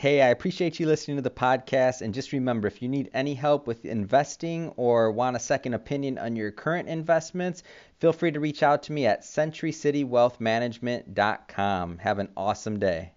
Hey, 0.00 0.22
I 0.22 0.28
appreciate 0.28 0.80
you 0.80 0.86
listening 0.86 1.18
to 1.18 1.22
the 1.22 1.28
podcast. 1.28 2.00
And 2.00 2.14
just 2.14 2.32
remember 2.32 2.66
if 2.66 2.80
you 2.80 2.88
need 2.88 3.10
any 3.12 3.34
help 3.34 3.66
with 3.66 3.84
investing 3.84 4.72
or 4.78 5.12
want 5.12 5.36
a 5.36 5.38
second 5.38 5.74
opinion 5.74 6.16
on 6.16 6.36
your 6.36 6.50
current 6.50 6.88
investments, 6.88 7.62
feel 7.98 8.14
free 8.14 8.30
to 8.30 8.40
reach 8.40 8.62
out 8.62 8.82
to 8.84 8.92
me 8.92 9.04
at 9.04 9.24
centurycitywealthmanagement.com. 9.24 11.98
Have 11.98 12.18
an 12.18 12.30
awesome 12.34 12.78
day. 12.78 13.12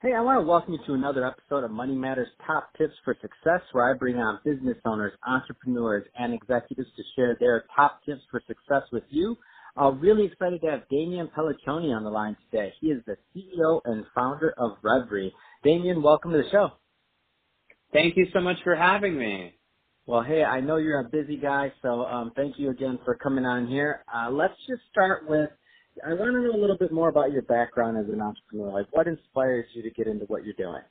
Hey, 0.00 0.14
I 0.14 0.20
want 0.20 0.40
to 0.40 0.46
welcome 0.48 0.74
you 0.74 0.78
to 0.86 0.94
another 0.94 1.26
episode 1.26 1.64
of 1.64 1.72
Money 1.72 1.96
Matters 1.96 2.28
Top 2.46 2.70
Tips 2.78 2.94
for 3.04 3.16
Success, 3.20 3.62
where 3.72 3.90
I 3.92 3.98
bring 3.98 4.14
on 4.14 4.38
business 4.44 4.76
owners, 4.86 5.12
entrepreneurs, 5.26 6.06
and 6.16 6.32
executives 6.32 6.86
to 6.96 7.02
share 7.16 7.36
their 7.40 7.64
top 7.74 7.98
tips 8.06 8.20
for 8.30 8.40
success 8.46 8.84
with 8.92 9.02
you. 9.10 9.36
I'm 9.76 9.98
really 9.98 10.26
excited 10.26 10.60
to 10.60 10.70
have 10.70 10.88
Damian 10.88 11.28
Pelliccione 11.36 11.92
on 11.92 12.04
the 12.04 12.10
line 12.10 12.36
today. 12.48 12.72
He 12.80 12.92
is 12.92 13.02
the 13.08 13.16
CEO 13.34 13.80
and 13.86 14.04
founder 14.14 14.54
of 14.56 14.80
Revry. 14.84 15.32
Damian, 15.64 16.00
welcome 16.00 16.30
to 16.30 16.44
the 16.44 16.50
show. 16.52 16.68
Thank 17.92 18.16
you 18.16 18.28
so 18.32 18.40
much 18.40 18.58
for 18.62 18.76
having 18.76 19.18
me. 19.18 19.58
Well, 20.06 20.22
hey, 20.22 20.44
I 20.44 20.60
know 20.60 20.76
you're 20.76 21.00
a 21.00 21.08
busy 21.08 21.38
guy, 21.38 21.72
so 21.82 22.04
um, 22.04 22.30
thank 22.36 22.56
you 22.56 22.70
again 22.70 23.00
for 23.04 23.16
coming 23.16 23.44
on 23.44 23.66
here. 23.66 24.04
Uh, 24.14 24.30
let's 24.30 24.54
just 24.68 24.82
start 24.92 25.28
with 25.28 25.50
I 26.06 26.14
want 26.14 26.32
to 26.32 26.42
know 26.42 26.52
a 26.52 26.60
little 26.60 26.76
bit 26.78 26.92
more 26.92 27.08
about 27.08 27.32
your 27.32 27.42
background 27.42 27.98
as 27.98 28.12
an 28.12 28.20
entrepreneur. 28.20 28.72
Like, 28.72 28.86
what 28.92 29.06
inspires 29.06 29.66
you 29.74 29.82
to 29.82 29.90
get 29.90 30.06
into 30.06 30.24
what 30.26 30.44
you're 30.44 30.54
doing? 30.54 30.82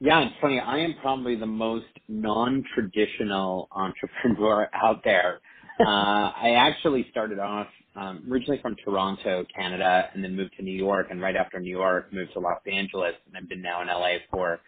Yeah, 0.00 0.20
it's 0.22 0.34
funny. 0.40 0.58
I 0.60 0.78
am 0.78 0.94
probably 1.02 1.36
the 1.36 1.46
most 1.46 1.86
non-traditional 2.08 3.68
entrepreneur 3.72 4.68
out 4.74 5.02
there. 5.04 5.40
uh, 5.80 5.84
I 5.84 6.54
actually 6.58 7.06
started 7.10 7.38
off 7.38 7.66
um, 7.96 8.24
originally 8.30 8.60
from 8.62 8.76
Toronto, 8.84 9.44
Canada, 9.54 10.08
and 10.14 10.24
then 10.24 10.36
moved 10.36 10.52
to 10.56 10.62
New 10.62 10.76
York. 10.76 11.08
And 11.10 11.20
right 11.20 11.36
after 11.36 11.60
New 11.60 11.70
York, 11.70 12.12
moved 12.12 12.32
to 12.34 12.40
Los 12.40 12.60
Angeles, 12.70 13.14
and 13.26 13.36
I've 13.36 13.48
been 13.48 13.62
now 13.62 13.82
in 13.82 13.88
LA 13.88 14.18
for, 14.30 14.60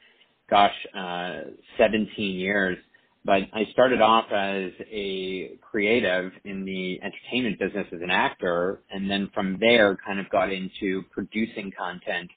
gosh, 0.51 0.75
uh, 0.97 1.51
17 1.79 2.35
years. 2.37 2.79
But 3.25 3.43
I 3.53 3.67
started 3.73 4.01
off 4.01 4.27
as 4.33 4.73
a 4.91 5.59
creative 5.61 6.33
in 6.45 6.65
the 6.65 7.01
entertainment 7.03 7.59
business 7.59 7.87
as 7.93 8.01
an 8.03 8.11
actor, 8.11 8.81
and 8.91 9.11
then 9.11 9.31
from 9.35 9.59
there 9.61 9.97
kind 10.05 10.19
of 10.19 10.29
got 10.31 10.53
into 10.53 11.03
producing 11.13 11.73
content, 11.79 12.31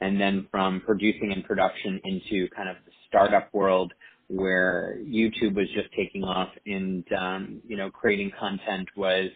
and 0.00 0.20
then 0.20 0.46
from 0.50 0.80
producing 0.86 1.32
and 1.32 1.44
production 1.44 2.00
into 2.04 2.48
kind 2.54 2.68
of 2.68 2.76
the 2.86 2.92
startup 3.08 3.52
world 3.52 3.92
where 4.28 4.98
YouTube 5.04 5.54
was 5.56 5.68
just 5.74 5.88
taking 5.96 6.22
off 6.22 6.50
and, 6.66 7.04
um, 7.18 7.62
you 7.66 7.76
know, 7.76 7.90
creating 7.90 8.30
content 8.38 8.88
was 8.96 9.30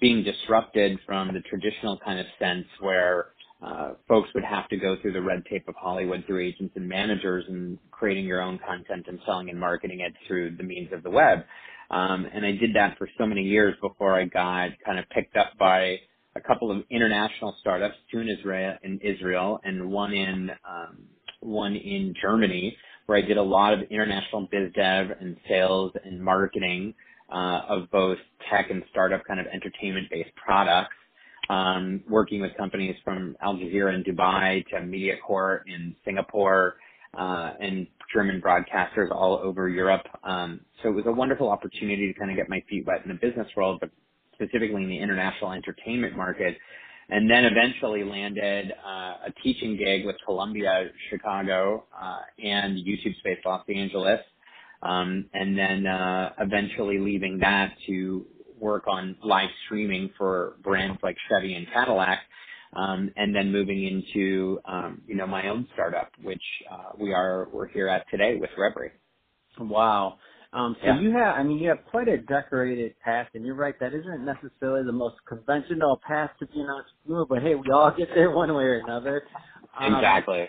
being 0.00 0.22
disrupted 0.22 0.98
from 1.06 1.32
the 1.32 1.40
traditional 1.40 1.98
kind 2.04 2.20
of 2.20 2.26
sense 2.38 2.66
where 2.80 3.28
uh, 3.62 3.94
folks 4.08 4.28
would 4.34 4.44
have 4.44 4.68
to 4.68 4.76
go 4.76 4.96
through 5.00 5.12
the 5.12 5.22
red 5.22 5.44
tape 5.50 5.66
of 5.68 5.74
Hollywood 5.76 6.24
through 6.26 6.44
agents 6.46 6.74
and 6.76 6.88
managers 6.88 7.44
and 7.48 7.78
creating 7.90 8.24
your 8.26 8.42
own 8.42 8.58
content 8.58 9.06
and 9.08 9.18
selling 9.24 9.48
and 9.50 9.58
marketing 9.58 10.00
it 10.00 10.12
through 10.26 10.56
the 10.56 10.62
means 10.62 10.92
of 10.92 11.02
the 11.02 11.10
web. 11.10 11.44
Um, 11.90 12.26
and 12.32 12.44
I 12.44 12.52
did 12.52 12.74
that 12.74 12.98
for 12.98 13.08
so 13.18 13.26
many 13.26 13.42
years 13.42 13.74
before 13.80 14.18
I 14.18 14.24
got 14.24 14.70
kind 14.84 14.98
of 14.98 15.08
picked 15.10 15.36
up 15.36 15.56
by 15.58 15.98
a 16.36 16.40
couple 16.40 16.70
of 16.70 16.82
international 16.90 17.54
startups, 17.60 17.94
two 18.10 18.18
in 18.18 18.28
Israel, 18.28 18.76
in 18.82 18.98
Israel 19.00 19.60
and 19.64 19.90
one 19.90 20.12
in 20.12 20.50
um, 20.68 20.98
one 21.40 21.76
in 21.76 22.14
Germany, 22.20 22.76
where 23.06 23.18
I 23.18 23.22
did 23.22 23.36
a 23.36 23.42
lot 23.42 23.74
of 23.74 23.80
international 23.90 24.48
biz 24.50 24.72
dev 24.74 25.08
and 25.20 25.36
sales 25.48 25.92
and 26.04 26.22
marketing 26.22 26.94
uh, 27.32 27.60
of 27.68 27.90
both 27.90 28.18
tech 28.50 28.70
and 28.70 28.82
startup 28.90 29.24
kind 29.26 29.40
of 29.40 29.46
entertainment 29.46 30.08
based 30.10 30.34
products 30.34 30.94
um, 31.50 32.02
working 32.08 32.40
with 32.40 32.56
companies 32.56 32.96
from 33.04 33.36
Al 33.42 33.56
Jazeera 33.56 33.94
in 33.94 34.04
Dubai 34.04 34.66
to 34.68 34.76
MediaCorp 34.76 35.62
in 35.66 35.96
Singapore, 36.04 36.76
uh, 37.18 37.52
and 37.60 37.86
German 38.14 38.40
broadcasters 38.40 39.10
all 39.12 39.40
over 39.42 39.68
Europe. 39.68 40.06
Um, 40.24 40.60
so 40.82 40.90
it 40.90 40.92
was 40.94 41.06
a 41.06 41.12
wonderful 41.12 41.50
opportunity 41.50 42.12
to 42.12 42.18
kind 42.18 42.30
of 42.30 42.36
get 42.36 42.48
my 42.48 42.62
feet 42.68 42.86
wet 42.86 43.02
in 43.04 43.08
the 43.10 43.18
business 43.18 43.48
world, 43.56 43.80
but 43.80 43.90
specifically 44.34 44.82
in 44.82 44.88
the 44.88 44.98
international 44.98 45.52
entertainment 45.52 46.16
market. 46.16 46.56
And 47.10 47.30
then 47.30 47.44
eventually 47.44 48.04
landed 48.04 48.72
uh, 48.86 49.28
a 49.28 49.32
teaching 49.42 49.76
gig 49.76 50.06
with 50.06 50.16
Columbia 50.24 50.90
Chicago 51.10 51.84
uh, 52.00 52.18
and 52.42 52.78
YouTube 52.78 53.16
Space 53.18 53.38
Los 53.44 53.64
Angeles. 53.68 54.20
Um, 54.82 55.26
and 55.34 55.58
then 55.58 55.86
uh, 55.86 56.32
eventually 56.40 56.98
leaving 57.00 57.38
that 57.40 57.74
to 57.88 58.26
work 58.64 58.84
on 58.88 59.16
live 59.22 59.50
streaming 59.66 60.10
for 60.16 60.54
brands 60.62 60.98
like 61.02 61.16
Chevy 61.28 61.54
and 61.54 61.66
Cadillac, 61.72 62.20
um, 62.74 63.12
and 63.16 63.36
then 63.36 63.52
moving 63.52 63.84
into 63.84 64.58
um, 64.64 65.02
you 65.06 65.14
know 65.14 65.26
my 65.26 65.48
own 65.48 65.68
startup, 65.74 66.10
which 66.22 66.42
uh, 66.72 66.90
we 66.98 67.12
are 67.12 67.48
we're 67.52 67.68
here 67.68 67.88
at 67.88 68.10
today 68.10 68.36
with 68.40 68.50
Revry. 68.58 68.90
Wow. 69.60 70.18
Um, 70.54 70.76
so 70.80 70.86
yeah. 70.86 71.00
you 71.00 71.10
have, 71.10 71.34
I 71.34 71.42
mean, 71.42 71.58
you 71.58 71.68
have 71.68 71.84
quite 71.90 72.06
a 72.06 72.16
decorated 72.16 72.94
past, 73.04 73.30
and 73.34 73.44
you're 73.44 73.56
right, 73.56 73.74
that 73.80 73.92
isn't 73.92 74.24
necessarily 74.24 74.86
the 74.86 74.92
most 74.92 75.16
conventional 75.28 76.00
path 76.06 76.30
to 76.38 76.46
be 76.46 76.60
an 76.60 76.68
entrepreneur, 76.70 77.26
but 77.26 77.42
hey, 77.42 77.56
we 77.56 77.72
all 77.72 77.92
get 77.96 78.08
there 78.14 78.30
one 78.30 78.54
way 78.54 78.62
or 78.62 78.78
another. 78.78 79.24
Um, 79.76 79.94
exactly. 79.94 80.48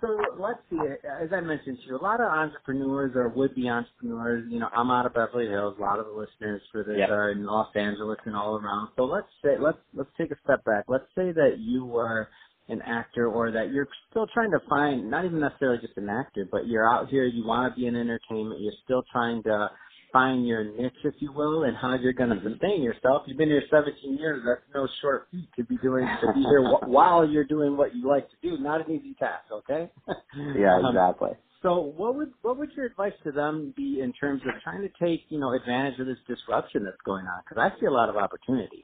So 0.00 0.16
let's 0.38 0.60
see. 0.70 0.78
As 1.22 1.28
I 1.32 1.40
mentioned 1.40 1.78
to 1.82 1.88
you, 1.88 1.96
a 1.96 2.02
lot 2.02 2.20
of 2.20 2.26
entrepreneurs 2.26 3.12
or 3.14 3.28
would-be 3.28 3.68
entrepreneurs. 3.68 4.46
You 4.50 4.60
know, 4.60 4.68
I'm 4.74 4.90
out 4.90 5.04
of 5.04 5.14
Beverly 5.14 5.46
Hills. 5.46 5.76
A 5.78 5.82
lot 5.82 5.98
of 5.98 6.06
the 6.06 6.12
listeners 6.12 6.62
for 6.72 6.82
this 6.84 6.96
yep. 6.98 7.10
are 7.10 7.32
in 7.32 7.44
Los 7.44 7.68
Angeles 7.74 8.18
and 8.24 8.34
all 8.34 8.56
around. 8.56 8.88
So 8.96 9.04
let's 9.04 9.28
say 9.44 9.56
let's 9.60 9.78
let's 9.94 10.10
take 10.16 10.30
a 10.30 10.36
step 10.44 10.64
back. 10.64 10.84
Let's 10.88 11.04
say 11.14 11.32
that 11.32 11.56
you 11.58 11.84
were 11.84 12.28
an 12.68 12.80
actor 12.86 13.28
or 13.28 13.50
that 13.50 13.72
you're 13.72 13.88
still 14.10 14.26
trying 14.32 14.50
to 14.52 14.60
find 14.68 15.10
not 15.10 15.24
even 15.24 15.40
necessarily 15.40 15.78
just 15.82 15.96
an 15.96 16.08
actor, 16.08 16.48
but 16.50 16.66
you're 16.66 16.88
out 16.88 17.08
here. 17.08 17.24
You 17.24 17.44
want 17.44 17.74
to 17.74 17.78
be 17.78 17.86
in 17.86 17.96
entertainment. 17.96 18.60
You're 18.60 18.72
still 18.84 19.02
trying 19.12 19.42
to 19.42 19.68
find 20.12 20.46
your 20.46 20.64
niche, 20.64 20.92
if 21.04 21.14
you 21.18 21.32
will, 21.32 21.64
and 21.64 21.76
how 21.76 21.94
you're 21.94 22.12
going 22.12 22.30
to 22.30 22.42
sustain 22.48 22.82
yourself. 22.82 23.22
You've 23.26 23.38
been 23.38 23.48
here 23.48 23.62
17 23.70 24.16
years. 24.18 24.42
That's 24.46 24.60
no 24.74 24.88
short 25.00 25.28
feat 25.30 25.48
to 25.56 25.64
be 25.64 25.76
doing 25.78 26.06
to 26.06 26.32
be 26.32 26.40
here 26.40 26.62
while 26.86 27.28
you're 27.28 27.44
doing 27.44 27.76
what 27.76 27.94
you 27.94 28.08
like 28.08 28.28
to 28.30 28.36
do. 28.42 28.58
Not 28.58 28.86
an 28.86 28.94
easy 28.94 29.14
task, 29.18 29.44
okay? 29.52 29.90
yeah, 30.56 30.76
um, 30.84 30.86
exactly. 30.86 31.30
Um, 31.30 31.36
so, 31.62 31.78
what 31.78 32.14
would 32.14 32.32
what 32.40 32.56
would 32.56 32.70
your 32.74 32.86
advice 32.86 33.12
to 33.24 33.32
them 33.32 33.74
be 33.76 34.00
in 34.00 34.12
terms 34.14 34.40
of 34.46 34.62
trying 34.62 34.80
to 34.80 34.88
take 35.04 35.20
you 35.28 35.38
know 35.38 35.52
advantage 35.52 36.00
of 36.00 36.06
this 36.06 36.16
disruption 36.26 36.84
that's 36.84 36.96
going 37.04 37.26
on? 37.26 37.42
Because 37.46 37.62
I 37.62 37.78
see 37.78 37.86
a 37.86 37.90
lot 37.90 38.08
of 38.08 38.16
opportunity. 38.16 38.82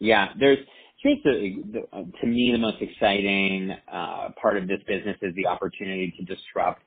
Yeah, 0.00 0.30
there's 0.38 0.58
here's 1.00 1.22
the, 1.22 1.62
the 1.72 2.12
to 2.20 2.26
me 2.26 2.50
the 2.50 2.58
most 2.58 2.78
exciting 2.80 3.70
uh, 3.92 4.30
part 4.40 4.56
of 4.56 4.66
this 4.66 4.80
business 4.86 5.16
is 5.22 5.32
the 5.36 5.46
opportunity 5.46 6.12
to 6.18 6.24
disrupt 6.24 6.82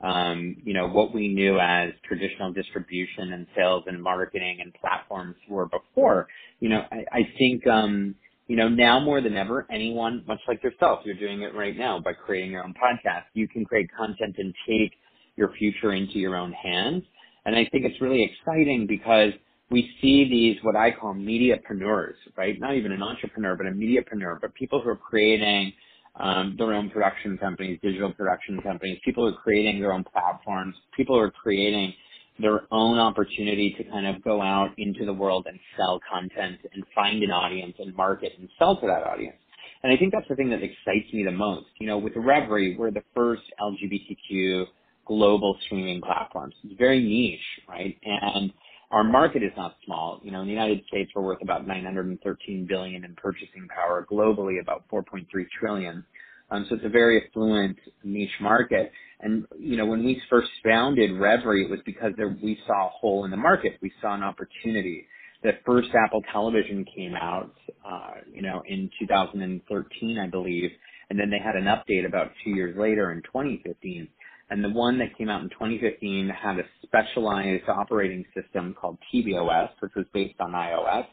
um, 0.00 0.56
you 0.64 0.74
know, 0.74 0.88
what 0.88 1.12
we 1.12 1.28
knew 1.28 1.58
as 1.58 1.90
traditional 2.06 2.52
distribution 2.52 3.32
and 3.32 3.46
sales 3.56 3.84
and 3.86 4.02
marketing 4.02 4.58
and 4.60 4.72
platforms 4.74 5.34
were 5.48 5.66
before. 5.66 6.28
You 6.60 6.68
know, 6.68 6.82
I, 6.90 7.04
I 7.12 7.20
think, 7.36 7.66
um, 7.66 8.14
you 8.46 8.56
know, 8.56 8.68
now 8.68 9.00
more 9.00 9.20
than 9.20 9.36
ever, 9.36 9.66
anyone, 9.70 10.24
much 10.26 10.40
like 10.46 10.62
yourself, 10.62 11.00
you're 11.04 11.16
doing 11.16 11.42
it 11.42 11.54
right 11.54 11.76
now 11.76 12.00
by 12.00 12.12
creating 12.12 12.52
your 12.52 12.64
own 12.64 12.74
podcast. 12.74 13.24
You 13.34 13.48
can 13.48 13.64
create 13.64 13.88
content 13.96 14.36
and 14.38 14.54
take 14.66 14.92
your 15.36 15.52
future 15.58 15.92
into 15.92 16.18
your 16.18 16.36
own 16.36 16.52
hands. 16.52 17.02
And 17.44 17.56
I 17.56 17.66
think 17.70 17.84
it's 17.84 18.00
really 18.00 18.22
exciting 18.22 18.86
because 18.86 19.32
we 19.70 19.90
see 20.00 20.28
these, 20.28 20.56
what 20.62 20.76
I 20.76 20.92
call 20.92 21.14
mediapreneurs, 21.14 22.14
right? 22.36 22.58
Not 22.58 22.74
even 22.76 22.92
an 22.92 23.02
entrepreneur, 23.02 23.56
but 23.56 23.66
a 23.66 23.70
mediapreneur, 23.70 24.40
but 24.40 24.54
people 24.54 24.80
who 24.80 24.90
are 24.90 24.96
creating 24.96 25.72
um, 26.16 26.54
their 26.58 26.74
own 26.74 26.90
production 26.90 27.38
companies, 27.38 27.78
digital 27.82 28.12
production 28.12 28.60
companies, 28.62 28.98
people 29.04 29.26
are 29.26 29.32
creating 29.32 29.80
their 29.80 29.92
own 29.92 30.04
platforms, 30.04 30.74
people 30.96 31.18
are 31.18 31.30
creating 31.30 31.92
their 32.40 32.62
own 32.70 32.98
opportunity 32.98 33.74
to 33.76 33.84
kind 33.84 34.06
of 34.06 34.22
go 34.22 34.40
out 34.40 34.70
into 34.78 35.04
the 35.04 35.12
world 35.12 35.46
and 35.48 35.58
sell 35.76 36.00
content 36.10 36.58
and 36.72 36.84
find 36.94 37.22
an 37.22 37.30
audience 37.30 37.74
and 37.78 37.94
market 37.96 38.32
and 38.38 38.48
sell 38.58 38.76
to 38.80 38.86
that 38.86 39.02
audience. 39.04 39.36
And 39.82 39.92
I 39.92 39.96
think 39.96 40.12
that's 40.12 40.28
the 40.28 40.34
thing 40.34 40.50
that 40.50 40.62
excites 40.62 41.12
me 41.12 41.24
the 41.24 41.32
most. 41.32 41.66
You 41.80 41.86
know, 41.86 41.98
with 41.98 42.12
Reverie, 42.16 42.76
we're 42.76 42.90
the 42.90 43.02
first 43.14 43.42
LGBTQ 43.60 44.66
global 45.06 45.56
streaming 45.66 46.00
platforms. 46.00 46.54
It's 46.64 46.78
very 46.78 47.02
niche, 47.02 47.66
right? 47.68 47.96
And 48.04 48.52
our 48.90 49.04
market 49.04 49.42
is 49.42 49.52
not 49.56 49.76
small. 49.84 50.20
You 50.22 50.32
know, 50.32 50.40
in 50.42 50.46
the 50.46 50.52
United 50.52 50.84
States, 50.88 51.10
we're 51.14 51.22
worth 51.22 51.42
about 51.42 51.66
913 51.66 52.66
billion 52.68 53.04
in 53.04 53.14
purchasing 53.16 53.68
power. 53.68 54.06
Globally, 54.10 54.60
about 54.60 54.84
4.3 54.92 55.26
trillion. 55.60 56.04
Um, 56.50 56.66
so 56.68 56.76
it's 56.76 56.84
a 56.84 56.90
very 56.90 57.22
affluent 57.26 57.78
niche 58.04 58.30
market. 58.40 58.92
And 59.20 59.46
you 59.58 59.76
know, 59.76 59.86
when 59.86 60.04
we 60.04 60.22
first 60.30 60.48
founded 60.64 61.10
Revry, 61.12 61.64
it 61.64 61.70
was 61.70 61.80
because 61.86 62.12
there, 62.16 62.36
we 62.42 62.58
saw 62.66 62.86
a 62.86 62.90
hole 62.90 63.24
in 63.24 63.30
the 63.32 63.36
market. 63.36 63.74
We 63.82 63.92
saw 64.00 64.14
an 64.14 64.22
opportunity. 64.22 65.06
The 65.42 65.52
first 65.66 65.90
Apple 66.06 66.22
Television 66.32 66.84
came 66.96 67.14
out, 67.14 67.54
uh, 67.86 68.14
you 68.32 68.42
know, 68.42 68.62
in 68.68 68.90
2013, 69.00 70.18
I 70.18 70.28
believe, 70.28 70.70
and 71.10 71.18
then 71.18 71.30
they 71.30 71.38
had 71.38 71.56
an 71.56 71.64
update 71.64 72.06
about 72.06 72.32
two 72.44 72.50
years 72.50 72.76
later 72.78 73.12
in 73.12 73.22
2015. 73.22 74.08
And 74.50 74.64
the 74.64 74.70
one 74.70 74.98
that 74.98 75.16
came 75.18 75.28
out 75.28 75.42
in 75.42 75.50
2015 75.50 76.28
had 76.28 76.58
a 76.58 76.62
specialized 76.82 77.68
operating 77.68 78.24
system 78.34 78.74
called 78.80 78.96
tvOS, 79.12 79.70
which 79.80 79.92
was 79.94 80.06
based 80.14 80.40
on 80.40 80.52
iOS. 80.52 81.06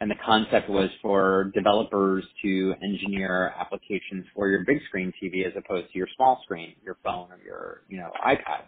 And 0.00 0.10
the 0.10 0.16
concept 0.24 0.70
was 0.70 0.88
for 1.02 1.50
developers 1.54 2.24
to 2.42 2.74
engineer 2.82 3.52
applications 3.58 4.24
for 4.34 4.48
your 4.48 4.64
big 4.64 4.78
screen 4.88 5.12
TV 5.22 5.44
as 5.44 5.52
opposed 5.56 5.92
to 5.92 5.98
your 5.98 6.06
small 6.16 6.40
screen, 6.44 6.74
your 6.84 6.96
phone 7.04 7.32
or 7.32 7.40
your, 7.44 7.82
you 7.88 7.98
know, 7.98 8.10
iPad. 8.24 8.62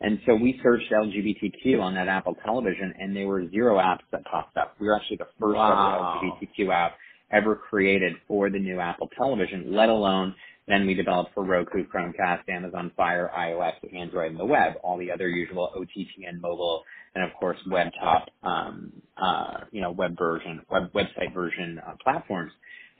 And 0.00 0.20
so 0.24 0.36
we 0.36 0.60
searched 0.62 0.90
LGBTQ 0.92 1.82
on 1.82 1.94
that 1.94 2.06
Apple 2.06 2.36
television 2.44 2.94
and 2.98 3.14
there 3.14 3.26
were 3.26 3.50
zero 3.50 3.78
apps 3.78 4.06
that 4.12 4.24
popped 4.24 4.56
up. 4.56 4.76
We 4.78 4.86
were 4.86 4.94
actually 4.94 5.16
the 5.16 5.26
first 5.40 5.56
wow. 5.56 6.20
LGBTQ 6.22 6.72
app 6.72 6.92
ever 7.32 7.56
created 7.56 8.14
for 8.28 8.48
the 8.48 8.58
new 8.58 8.78
Apple 8.78 9.08
television, 9.16 9.74
let 9.74 9.88
alone 9.88 10.34
then 10.68 10.86
we 10.86 10.94
developed 10.94 11.32
for 11.34 11.44
Roku, 11.44 11.86
Chromecast, 11.88 12.48
Amazon 12.48 12.92
Fire, 12.96 13.30
iOS, 13.36 13.74
Android, 13.96 14.32
and 14.32 14.40
the 14.40 14.46
web, 14.46 14.74
all 14.84 14.98
the 14.98 15.12
other 15.12 15.28
usual 15.28 15.70
OTT 15.76 16.26
and 16.28 16.40
mobile, 16.40 16.84
and 17.16 17.24
of 17.24 17.30
course 17.40 17.58
web 17.70 17.88
top, 18.00 18.28
um, 18.44 18.92
uh, 19.22 19.64
you 19.72 19.82
know, 19.82 19.92
web 19.92 20.16
version, 20.18 20.62
web 20.70 20.92
website 20.94 21.34
version 21.34 21.80
uh, 21.86 21.94
platforms. 22.04 22.52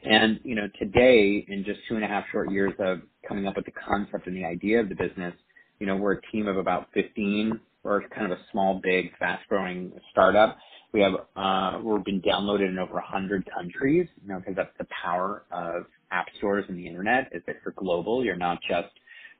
And 0.05 0.41
you 0.45 0.57
know, 0.57 0.69
today, 0.79 1.45
in 1.49 1.65
just 1.65 1.81
two 1.89 1.97
and 1.97 2.05
a 2.05 2.09
half 2.09 2.25
short 2.33 2.51
years 2.53 2.75
of 2.81 3.01
coming 3.29 3.47
up 3.47 3.57
with 3.57 3.67
the 3.67 3.73
concept 3.73 4.27
and 4.29 4.37
the 4.37 4.45
idea 4.47 4.81
of 4.81 4.89
the 4.91 4.97
business, 4.97 5.35
you 5.81 5.87
know, 5.87 5.97
we're 5.97 6.15
a 6.15 6.23
team 6.33 6.49
of 6.49 6.59
about 6.59 6.89
15. 6.95 7.61
We're 7.85 8.09
kind 8.11 8.33
of 8.33 8.39
a 8.39 8.43
small, 8.53 8.81
big, 8.83 9.17
fast-growing 9.19 9.93
startup. 10.13 10.59
We 10.93 11.01
have 11.03 11.15
uh, 11.37 11.81
we've 11.85 12.05
been 12.05 12.23
downloaded 12.23 12.69
in 12.69 12.79
over 12.79 12.95
100 12.95 13.49
countries, 13.55 14.09
you 14.23 14.29
know, 14.29 14.39
because 14.41 14.57
that's 14.57 14.77
the 14.79 14.87
power 15.05 15.45
of 15.53 15.85
app 16.11 16.27
stores 16.39 16.65
and 16.69 16.79
the 16.79 16.87
internet 16.87 17.29
is 17.33 17.43
that 17.47 17.57
you're 17.65 17.75
global. 17.77 18.25
You're 18.25 18.37
not 18.37 18.59
just 18.69 18.89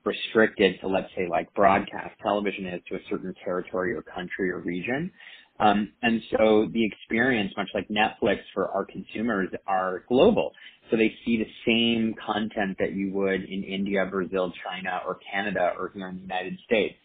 restricted 0.05 0.79
to, 0.81 0.87
let's 0.87 1.09
say, 1.15 1.27
like 1.29 1.53
broadcast 1.53 2.15
television 2.21 2.65
is 2.67 2.81
to 2.89 2.95
a 2.95 2.99
certain 3.09 3.33
territory 3.43 3.93
or 3.93 4.01
country 4.01 4.51
or 4.51 4.59
region. 4.59 5.11
Um, 5.59 5.91
and 6.01 6.21
so 6.31 6.67
the 6.71 6.85
experience, 6.85 7.51
much 7.57 7.67
like 7.73 7.87
Netflix 7.89 8.37
for 8.53 8.69
our 8.69 8.85
consumers, 8.85 9.49
are 9.67 10.03
global. 10.07 10.53
So 10.89 10.95
they 10.95 11.13
see 11.25 11.37
the 11.37 11.49
same 11.65 12.15
content 12.25 12.77
that 12.79 12.93
you 12.93 13.11
would 13.13 13.43
in 13.43 13.63
India, 13.63 14.05
Brazil, 14.09 14.53
China, 14.65 15.01
or 15.05 15.19
Canada, 15.31 15.73
or 15.77 15.91
here 15.93 16.07
in 16.07 16.15
the 16.15 16.21
United 16.21 16.57
States. 16.65 16.95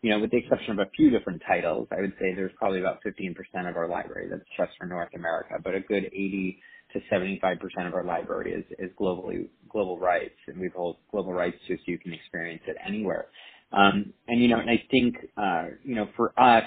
You 0.00 0.10
know, 0.10 0.20
with 0.20 0.30
the 0.30 0.38
exception 0.38 0.72
of 0.72 0.78
a 0.78 0.90
few 0.96 1.10
different 1.10 1.42
titles, 1.46 1.88
I 1.90 2.00
would 2.00 2.12
say 2.20 2.32
there's 2.34 2.52
probably 2.56 2.80
about 2.80 3.00
15% 3.04 3.34
of 3.68 3.76
our 3.76 3.88
library 3.88 4.28
that's 4.30 4.42
just 4.56 4.70
for 4.78 4.86
North 4.86 5.10
America, 5.14 5.56
but 5.62 5.74
a 5.74 5.80
good 5.80 6.04
80 6.04 6.58
to 6.92 7.00
75% 7.12 7.58
of 7.86 7.94
our 7.94 8.04
library 8.04 8.52
is, 8.52 8.64
is 8.78 8.90
globally 9.00 9.48
global 9.68 9.98
rights, 9.98 10.36
and 10.46 10.58
we 10.58 10.68
hold 10.74 10.96
global 11.10 11.32
rights 11.32 11.56
to 11.68 11.76
so 11.76 11.82
you 11.86 11.98
can 11.98 12.12
experience 12.12 12.62
it 12.66 12.76
anywhere. 12.86 13.26
Um, 13.72 14.12
and 14.28 14.40
you 14.40 14.48
know, 14.48 14.58
and 14.60 14.70
I 14.70 14.82
think 14.90 15.16
uh, 15.36 15.66
you 15.84 15.94
know, 15.94 16.08
for 16.16 16.32
us, 16.40 16.64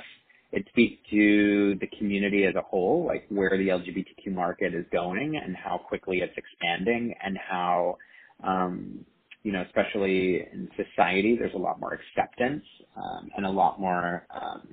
it 0.51 0.65
speaks 0.69 1.01
to 1.11 1.75
the 1.79 1.87
community 1.97 2.45
as 2.45 2.55
a 2.55 2.61
whole, 2.61 3.05
like 3.07 3.25
where 3.29 3.57
the 3.57 3.69
LGBTQ 3.69 4.33
market 4.33 4.75
is 4.75 4.85
going 4.91 5.39
and 5.43 5.55
how 5.55 5.77
quickly 5.77 6.19
it's 6.19 6.37
expanding, 6.37 7.13
and 7.23 7.37
how 7.37 7.97
um, 8.43 9.05
you 9.43 9.51
know, 9.51 9.63
especially 9.63 10.41
in 10.53 10.69
society, 10.75 11.35
there's 11.39 11.53
a 11.55 11.59
lot 11.59 11.79
more 11.79 11.93
acceptance 11.93 12.63
um, 12.95 13.29
and 13.35 13.45
a 13.45 13.49
lot 13.49 13.79
more 13.79 14.27
um, 14.33 14.67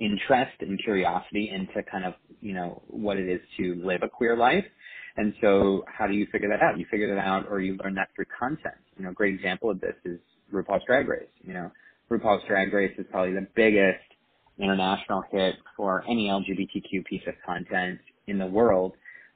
interest 0.00 0.56
and 0.60 0.78
curiosity 0.82 1.50
into 1.54 1.82
kind 1.90 2.04
of 2.04 2.14
you 2.40 2.54
know 2.54 2.82
what 2.88 3.16
it 3.16 3.28
is 3.28 3.40
to 3.58 3.80
live 3.84 4.02
a 4.02 4.08
queer 4.08 4.36
life. 4.36 4.64
And 5.16 5.32
so 5.40 5.84
how 5.86 6.06
do 6.06 6.12
you 6.12 6.26
figure 6.30 6.48
that 6.50 6.62
out? 6.62 6.78
You 6.78 6.86
figure 6.90 7.14
that 7.14 7.20
out 7.20 7.46
or 7.48 7.60
you 7.60 7.76
learn 7.82 7.94
that 7.94 8.08
through 8.14 8.26
content. 8.38 8.76
You 8.98 9.04
know, 9.04 9.10
a 9.10 9.14
great 9.14 9.34
example 9.34 9.70
of 9.70 9.80
this 9.80 9.94
is 10.04 10.18
RuPaul's 10.52 10.84
Drag 10.86 11.08
Race. 11.08 11.28
You 11.42 11.54
know, 11.54 11.70
RuPaul's 12.10 12.42
Drag 12.46 12.72
Race 12.72 12.92
is 12.98 13.06
probably 13.10 13.32
the 13.32 13.46
biggest 13.56 14.04
international 14.58 15.22
hit 15.30 15.56
for 15.76 16.04
any 16.08 16.28
LGBTQ 16.28 17.04
piece 17.04 17.22
of 17.26 17.34
content 17.44 17.98
in 18.26 18.38
the 18.38 18.46
world. 18.46 18.92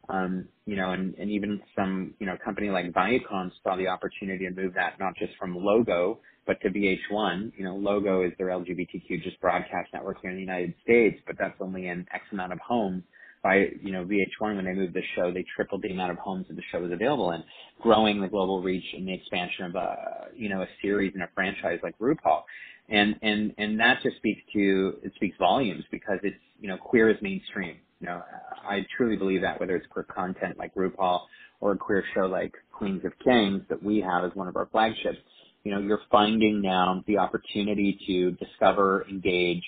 Um, 0.09 0.49
you 0.67 0.77
know, 0.77 0.91
and, 0.91 1.15
and 1.15 1.31
even 1.31 1.61
some, 1.77 2.15
you 2.19 2.27
know, 2.27 2.37
company 2.45 2.69
like 2.69 2.93
Viacom 2.93 3.51
saw 3.63 3.77
the 3.77 3.87
opportunity 3.87 4.47
to 4.47 4.51
move 4.51 4.75
that 4.75 4.99
not 4.99 5.15
just 5.17 5.33
from 5.39 5.55
Logo, 5.57 6.19
but 6.47 6.61
to 6.63 6.71
VH1. 6.71 7.53
You 7.57 7.65
know, 7.65 7.77
Logo 7.77 8.23
is 8.23 8.33
their 8.39 8.49
LGBTQ 8.49 9.23
just 9.23 9.41
broadcast 9.41 9.89
network 9.93 10.21
here 10.23 10.31
in 10.31 10.37
the 10.37 10.43
United 10.43 10.75
States, 10.83 11.21
but 11.27 11.37
that's 11.39 11.57
only 11.61 11.89
in 11.89 12.07
X 12.13 12.25
amount 12.33 12.53
of 12.53 12.59
homes 12.59 13.03
by, 13.43 13.69
you 13.83 13.93
know, 13.93 14.05
VH1 14.05 14.57
when 14.57 14.65
they 14.65 14.73
moved 14.73 14.95
the 14.95 15.03
show, 15.17 15.33
they 15.33 15.45
tripled 15.57 15.83
the 15.83 15.91
amount 15.91 16.11
of 16.13 16.19
homes 16.19 16.47
that 16.49 16.57
the 16.57 16.63
show 16.71 16.81
was 16.81 16.93
available 16.93 17.31
in, 17.33 17.43
growing 17.81 18.21
the 18.21 18.29
global 18.29 18.63
reach 18.63 18.85
and 18.93 19.09
the 19.09 19.15
expansion 19.15 19.65
of 19.65 19.75
a, 19.77 19.97
you 20.37 20.49
know, 20.49 20.63
a 20.63 20.67
series 20.83 21.13
and 21.15 21.23
a 21.23 21.29
franchise 21.35 21.79
like 21.83 21.99
RuPaul. 21.99 22.43
And, 22.89 23.17
and, 23.23 23.55
and 23.57 23.81
that 23.81 24.03
just 24.03 24.17
speaks 24.17 24.43
to, 24.53 24.99
it 25.03 25.13
speaks 25.15 25.37
volumes 25.39 25.85
because 25.91 26.19
it's, 26.23 26.37
you 26.61 26.69
know, 26.69 26.77
queer 26.77 27.09
is 27.09 27.17
mainstream. 27.23 27.77
You 28.01 28.09
know, 28.09 28.23
I 28.69 28.85
truly 28.97 29.17
believe 29.17 29.43
that 29.43 29.61
whether 29.61 29.77
it's 29.77 29.87
queer 29.87 30.05
content 30.05 30.59
like 30.59 30.75
RuPaul 30.75 31.21
or 31.61 31.73
a 31.73 31.79
queer 31.79 32.05
show 32.15 32.27
like 32.27 32.53
Queens 32.73 33.05
of 33.05 33.13
Kings 33.25 33.63
that 33.69 33.83
we 33.83 34.01
have 34.01 34.25
as 34.25 34.33
one 34.35 34.49
of 34.49 34.57
our 34.57 34.67
flagships, 34.73 35.19
you 35.65 35.73
know, 35.73 35.81
you're 35.81 36.01
finding 36.11 36.63
now 36.63 37.05
the 37.07 37.19
opportunity 37.19 37.99
to 38.07 38.33
discover, 38.33 39.07
engage, 39.11 39.63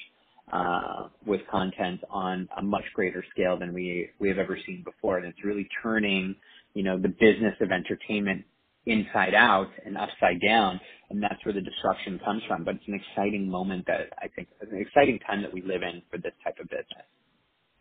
uh, 0.53 1.09
with 1.27 1.41
content 1.51 2.01
on 2.11 2.49
a 2.59 2.63
much 2.63 2.85
greater 2.95 3.25
scale 3.33 3.59
than 3.59 3.73
we 3.73 4.11
we 4.19 4.29
have 4.29 4.39
ever 4.39 4.59
seen 4.67 4.83
before, 4.85 5.19
and 5.19 5.27
it's 5.27 5.45
really 5.45 5.69
turning 5.83 6.35
you 6.75 6.83
know 6.83 6.99
the 6.99 7.09
business 7.09 7.55
of 7.61 7.71
entertainment 7.71 8.45
inside 8.87 9.35
out 9.35 9.69
and 9.87 9.97
upside 9.97 10.41
down, 10.41 10.81
and 11.11 11.23
that's 11.23 11.45
where 11.45 11.55
the 11.55 11.61
disruption 11.61 12.21
comes 12.25 12.43
from. 12.49 12.65
But 12.65 12.77
it's 12.77 12.89
an 12.89 12.95
exciting 12.95 13.49
moment 13.49 13.87
that 13.87 14.13
I 14.19 14.29
think 14.29 14.49
an 14.61 14.77
exciting 14.79 15.19
time 15.21 15.43
that 15.43 15.53
we 15.53 15.63
live 15.63 15.83
in 15.83 16.03
for 16.11 16.19
this 16.19 16.33
type 16.45 16.59
of 16.61 16.69
business. 16.69 17.07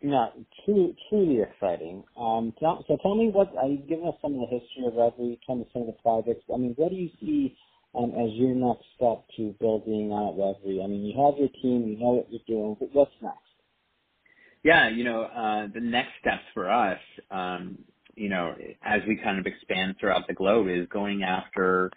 Yeah, 0.00 0.26
truly, 0.64 0.96
truly 1.08 1.42
exciting. 1.42 2.02
Um, 2.18 2.52
so 2.58 2.98
tell 3.02 3.14
me 3.14 3.30
what, 3.32 3.52
uh, 3.56 3.66
you've 3.66 3.88
given 3.88 4.08
us 4.08 4.14
some 4.20 4.34
of 4.34 4.40
the 4.40 4.58
history 4.58 4.86
of 4.86 4.94
Revry, 4.94 5.38
tell 5.46 5.54
me 5.54 5.66
some 5.72 5.82
of 5.82 5.86
the 5.86 5.96
projects. 6.02 6.42
I 6.52 6.56
mean, 6.56 6.74
what 6.76 6.90
do 6.90 6.96
you 6.96 7.08
see 7.20 7.56
um, 7.94 8.12
as 8.12 8.32
your 8.32 8.54
next 8.54 8.84
step 8.96 9.24
to 9.36 9.54
building 9.60 10.12
out 10.12 10.36
Revry? 10.36 10.82
I 10.82 10.86
mean, 10.86 11.04
you 11.04 11.14
have 11.24 11.38
your 11.38 11.48
team, 11.62 11.88
you 11.88 11.98
know 11.98 12.12
what 12.12 12.28
you're 12.30 12.40
doing, 12.46 12.76
but 12.78 12.88
what's 12.92 13.12
next? 13.22 13.38
Yeah, 14.62 14.88
you 14.88 15.04
know, 15.04 15.22
uh, 15.22 15.66
the 15.72 15.80
next 15.80 16.12
steps 16.20 16.44
for 16.54 16.70
us, 16.70 17.00
um, 17.30 17.78
you 18.14 18.28
know, 18.28 18.54
as 18.82 19.00
we 19.08 19.16
kind 19.16 19.38
of 19.38 19.46
expand 19.46 19.96
throughout 19.98 20.26
the 20.28 20.34
globe 20.34 20.68
is 20.68 20.86
going 20.88 21.22
after 21.22 21.90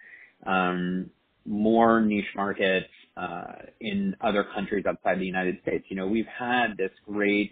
um, 0.45 1.09
more 1.45 2.01
niche 2.01 2.25
markets 2.35 2.87
uh, 3.17 3.53
in 3.79 4.15
other 4.21 4.45
countries 4.55 4.85
outside 4.87 5.19
the 5.19 5.25
United 5.25 5.59
States. 5.61 5.85
You 5.89 5.95
know, 5.95 6.07
we've 6.07 6.25
had 6.27 6.75
this 6.77 6.91
great 7.05 7.51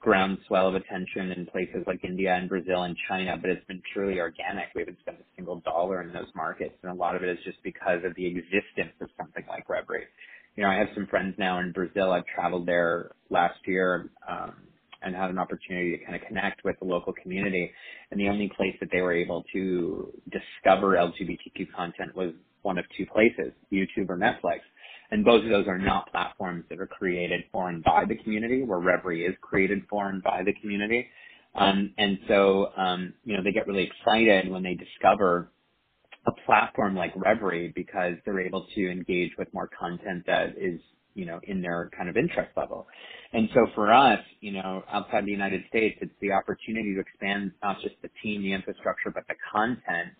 groundswell 0.00 0.68
of 0.68 0.74
attention 0.74 1.32
in 1.32 1.46
places 1.46 1.84
like 1.86 2.02
India 2.02 2.34
and 2.34 2.48
Brazil 2.48 2.82
and 2.82 2.96
China, 3.08 3.36
but 3.40 3.50
it's 3.50 3.64
been 3.66 3.82
purely 3.92 4.18
organic. 4.18 4.66
We 4.74 4.82
haven't 4.82 4.98
spent 5.00 5.18
a 5.18 5.24
single 5.36 5.60
dollar 5.60 6.02
in 6.02 6.12
those 6.12 6.28
markets, 6.34 6.74
and 6.82 6.90
a 6.90 6.94
lot 6.94 7.14
of 7.16 7.22
it 7.22 7.28
is 7.28 7.38
just 7.44 7.62
because 7.62 8.00
of 8.04 8.14
the 8.16 8.26
existence 8.26 8.96
of 9.00 9.08
something 9.18 9.44
like 9.48 9.68
Revry. 9.68 10.04
You 10.56 10.64
know, 10.64 10.70
I 10.70 10.76
have 10.76 10.88
some 10.94 11.06
friends 11.06 11.34
now 11.38 11.60
in 11.60 11.72
Brazil. 11.72 12.12
I've 12.12 12.26
traveled 12.34 12.66
there 12.66 13.12
last 13.28 13.58
year 13.66 14.10
um, 14.28 14.54
and 15.02 15.14
had 15.14 15.30
an 15.30 15.38
opportunity 15.38 15.96
to 15.96 16.04
kind 16.04 16.16
of 16.16 16.26
connect 16.26 16.64
with 16.64 16.78
the 16.80 16.86
local 16.86 17.12
community, 17.12 17.70
and 18.10 18.18
the 18.18 18.28
only 18.28 18.50
place 18.56 18.74
that 18.80 18.88
they 18.90 19.02
were 19.02 19.14
able 19.14 19.44
to 19.52 20.12
discover 20.30 20.96
LGBTQ 20.96 21.72
content 21.76 22.16
was 22.16 22.32
one 22.62 22.78
of 22.78 22.84
two 22.96 23.06
places, 23.06 23.52
YouTube 23.72 24.08
or 24.08 24.16
Netflix. 24.16 24.60
And 25.10 25.24
both 25.24 25.44
of 25.44 25.50
those 25.50 25.66
are 25.66 25.78
not 25.78 26.10
platforms 26.10 26.64
that 26.70 26.78
are 26.80 26.86
created 26.86 27.42
for 27.50 27.68
and 27.68 27.82
by 27.82 28.04
the 28.06 28.16
community, 28.16 28.62
where 28.62 28.78
Revry 28.78 29.28
is 29.28 29.34
created 29.40 29.82
for 29.88 30.08
and 30.08 30.22
by 30.22 30.42
the 30.44 30.52
community. 30.60 31.06
Um, 31.54 31.92
and 31.98 32.18
so, 32.28 32.68
um, 32.76 33.14
you 33.24 33.36
know, 33.36 33.42
they 33.42 33.52
get 33.52 33.66
really 33.66 33.88
excited 33.90 34.50
when 34.50 34.62
they 34.62 34.74
discover 34.74 35.50
a 36.26 36.32
platform 36.46 36.94
like 36.94 37.14
Revry 37.14 37.74
because 37.74 38.14
they're 38.24 38.40
able 38.40 38.66
to 38.74 38.90
engage 38.90 39.32
with 39.38 39.52
more 39.52 39.68
content 39.78 40.24
that 40.26 40.54
is, 40.56 40.80
you 41.14 41.26
know, 41.26 41.40
in 41.44 41.60
their 41.60 41.90
kind 41.96 42.08
of 42.08 42.16
interest 42.16 42.50
level. 42.56 42.86
And 43.32 43.48
so 43.54 43.66
for 43.74 43.92
us, 43.92 44.20
you 44.40 44.52
know, 44.52 44.84
outside 44.92 45.24
the 45.24 45.32
United 45.32 45.62
States, 45.68 45.98
it's 46.00 46.12
the 46.20 46.32
opportunity 46.32 46.94
to 46.94 47.00
expand 47.00 47.52
not 47.62 47.80
just 47.80 47.94
the 48.02 48.10
team, 48.22 48.42
the 48.42 48.52
infrastructure, 48.52 49.10
but 49.10 49.24
the 49.28 49.34
content 49.52 50.12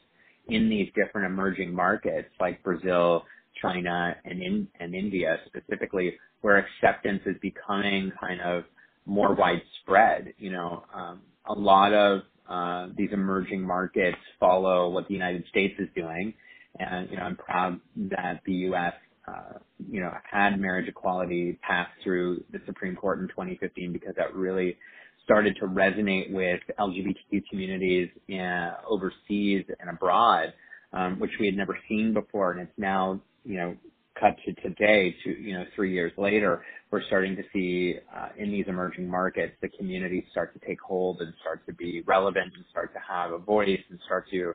in 0.48 0.68
these 0.68 0.88
different 0.96 1.26
emerging 1.26 1.74
markets 1.74 2.28
like 2.40 2.62
Brazil, 2.62 3.24
China 3.62 4.16
and 4.24 4.42
in 4.42 4.68
and 4.78 4.94
India 4.94 5.38
specifically, 5.46 6.14
where 6.40 6.56
acceptance 6.58 7.22
is 7.26 7.36
becoming 7.40 8.12
kind 8.20 8.40
of 8.40 8.64
more 9.06 9.34
widespread. 9.34 10.34
You 10.38 10.52
know, 10.52 10.84
um, 10.94 11.20
a 11.46 11.54
lot 11.54 11.92
of 11.92 12.22
uh, 12.48 12.88
these 12.96 13.10
emerging 13.12 13.66
markets 13.66 14.18
follow 14.38 14.90
what 14.90 15.08
the 15.08 15.14
United 15.14 15.44
States 15.50 15.74
is 15.78 15.88
doing, 15.94 16.34
and 16.78 17.10
you 17.10 17.16
know, 17.16 17.22
I'm 17.22 17.36
proud 17.36 17.80
that 17.96 18.40
the 18.46 18.52
U.S. 18.52 18.94
Uh, 19.28 19.58
you 19.90 20.00
know, 20.00 20.10
had 20.30 20.58
marriage 20.58 20.88
equality 20.88 21.58
passed 21.62 21.92
through 22.02 22.42
the 22.52 22.60
Supreme 22.66 22.96
Court 22.96 23.20
in 23.20 23.28
2015 23.28 23.92
because 23.92 24.14
that 24.16 24.34
really 24.34 24.76
started 25.24 25.56
to 25.60 25.66
resonate 25.66 26.32
with 26.32 26.60
LGBTQ 26.78 27.42
communities 27.48 28.08
in, 28.26 28.40
uh, 28.40 28.74
overseas 28.88 29.64
and 29.78 29.90
abroad, 29.90 30.52
um, 30.92 31.20
which 31.20 31.30
we 31.38 31.46
had 31.46 31.56
never 31.56 31.78
seen 31.88 32.12
before, 32.12 32.52
and 32.52 32.62
it's 32.62 32.78
now 32.78 33.20
you 33.44 33.56
know, 33.56 33.76
cut 34.18 34.36
to 34.44 34.52
today, 34.62 35.14
to 35.24 35.30
you 35.30 35.54
know, 35.54 35.64
three 35.74 35.92
years 35.92 36.12
later, 36.18 36.62
we're 36.90 37.02
starting 37.06 37.36
to 37.36 37.42
see 37.52 37.96
uh, 38.14 38.28
in 38.38 38.50
these 38.50 38.64
emerging 38.68 39.08
markets 39.08 39.52
the 39.62 39.68
communities 39.70 40.24
start 40.30 40.52
to 40.58 40.66
take 40.66 40.80
hold 40.80 41.20
and 41.20 41.32
start 41.40 41.64
to 41.66 41.72
be 41.72 42.02
relevant 42.06 42.52
and 42.54 42.64
start 42.70 42.92
to 42.92 43.00
have 43.08 43.32
a 43.32 43.38
voice 43.38 43.80
and 43.90 43.98
start 44.06 44.26
to 44.30 44.52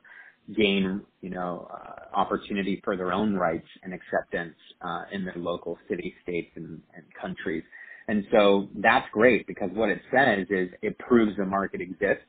gain, 0.56 1.02
you 1.22 1.30
know, 1.30 1.68
uh, 1.72 2.16
opportunity 2.16 2.80
for 2.84 2.96
their 2.96 3.12
own 3.12 3.34
rights 3.34 3.66
and 3.82 3.92
acceptance 3.92 4.54
uh, 4.82 5.04
in 5.12 5.24
their 5.24 5.36
local 5.36 5.78
city, 5.88 6.14
states, 6.22 6.50
and, 6.56 6.80
and 6.94 7.04
countries. 7.20 7.64
And 8.08 8.24
so 8.30 8.68
that's 8.76 9.06
great 9.12 9.46
because 9.46 9.70
what 9.72 9.88
it 9.88 10.00
says 10.14 10.46
is 10.50 10.68
it 10.82 10.98
proves 10.98 11.36
the 11.36 11.44
market 11.44 11.80
exists, 11.80 12.24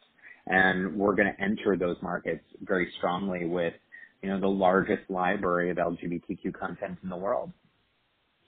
and 0.47 0.95
we're 0.95 1.15
going 1.15 1.31
to 1.31 1.43
enter 1.43 1.77
those 1.77 1.97
markets 2.01 2.43
very 2.61 2.91
strongly 2.97 3.45
with, 3.45 3.73
you 4.21 4.29
know, 4.29 4.39
the 4.39 4.47
largest 4.47 5.09
library 5.09 5.69
of 5.69 5.77
LGBTQ 5.77 6.53
content 6.53 6.97
in 7.03 7.09
the 7.09 7.17
world. 7.17 7.51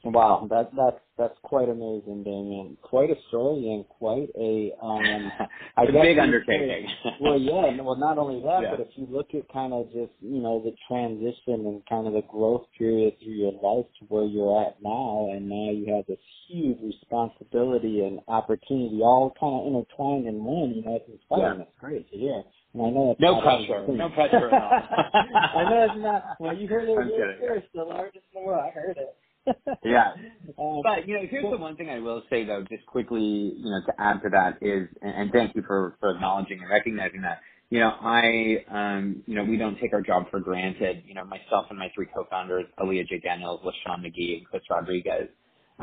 Wow, 0.06 0.48
that 0.50 0.72
that's 0.78 1.04
that's 1.18 1.38
quite 1.44 1.68
amazing, 1.68 2.24
Damien. 2.24 2.78
Quite 2.82 3.10
a 3.10 3.16
story 3.28 3.70
and 3.74 3.86
quite 3.86 4.30
a 4.40 4.72
um 4.82 5.30
I 5.76 5.84
a 5.90 5.92
big 5.92 6.18
undertaking. 6.18 6.88
well 7.20 7.38
yeah, 7.38 7.82
well 7.82 7.98
not 7.98 8.18
only 8.18 8.42
that, 8.42 8.62
yeah. 8.64 8.72
but 8.72 8.80
if 8.80 8.88
you 8.96 9.08
look 9.12 9.36
at 9.36 9.52
kind 9.52 9.74
of 9.74 9.88
just, 9.88 10.14
you 10.22 10.40
know, 10.40 10.64
the 10.64 10.72
transition 10.88 11.68
and 11.68 11.84
kind 11.90 12.08
of 12.08 12.14
the 12.14 12.24
growth 12.32 12.66
period 12.78 13.16
through 13.22 13.34
your 13.34 13.52
life 13.52 13.92
to 14.00 14.06
where 14.08 14.24
you're 14.24 14.66
at 14.66 14.82
now 14.82 15.28
and 15.34 15.50
now 15.50 15.70
you 15.70 15.94
have 15.94 16.06
this 16.08 16.24
huge 16.48 16.80
responsibility 16.82 18.00
and 18.00 18.22
opportunity 18.30 19.02
all 19.04 19.36
kind 19.38 19.52
of 19.52 19.68
intertwined 19.68 20.28
in 20.28 20.42
one, 20.46 20.72
you 20.76 20.82
know, 20.82 20.96
it's 20.96 21.10
inspiring. 21.12 21.60
Yeah. 21.60 21.66
It's 21.66 21.78
great 21.78 22.10
to 22.10 22.18
hear. 22.18 22.44
I 22.76 22.78
know 22.78 23.12
it's 23.12 23.22
no 23.22 23.42
pressure. 23.42 23.88
No 23.88 24.10
pressure 24.10 24.48
at 24.50 24.62
all. 24.62 24.72
I 25.56 25.70
know 25.70 25.88
it's 25.90 26.04
not 26.04 26.24
well 26.40 26.56
you 26.56 26.68
heard 26.68 26.88
it 26.90 27.40
first, 27.42 27.68
the 27.74 27.84
largest 27.84 28.26
in 28.34 28.42
the 28.42 28.48
world. 28.48 28.64
I 28.66 28.72
heard 28.72 28.98
it 28.98 29.16
yeah. 29.84 30.14
Um, 30.60 30.82
but 30.84 31.08
you 31.08 31.16
know, 31.16 31.26
here's 31.30 31.50
the 31.50 31.58
one 31.58 31.76
thing 31.76 31.90
I 31.90 32.00
will 32.00 32.24
say 32.30 32.46
though, 32.46 32.64
just 32.70 32.86
quickly, 32.86 33.54
you 33.58 33.70
know, 33.70 33.82
to 33.86 33.94
add 34.00 34.22
to 34.24 34.30
that 34.30 34.58
is, 34.62 34.88
and, 35.02 35.16
and 35.16 35.32
thank 35.32 35.56
you 35.56 35.64
for 35.66 35.96
for 36.00 36.12
acknowledging 36.12 36.60
and 36.60 36.70
recognizing 36.70 37.22
that. 37.22 37.40
You 37.72 37.80
know, 37.82 37.94
I, 38.02 38.66
um, 38.72 39.24
you 39.28 39.36
know, 39.36 39.44
we 39.44 39.56
don't 39.56 39.80
take 39.80 39.94
our 39.94 40.02
job 40.02 40.26
for 40.32 40.40
granted. 40.40 41.04
You 41.06 41.14
know, 41.14 41.24
myself 41.24 41.68
and 41.70 41.78
my 41.78 41.92
three 41.94 42.08
co-founders, 42.14 42.66
Aaliyah 42.80 43.08
J. 43.08 43.20
Daniels, 43.20 43.62
LaShawn 43.64 44.02
McGhee, 44.02 44.38
and 44.40 44.48
Chris 44.48 44.64
Rodriguez. 44.72 45.30